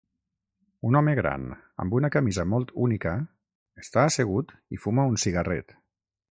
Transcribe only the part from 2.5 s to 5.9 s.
molt única està assegut i fuma un cigarret.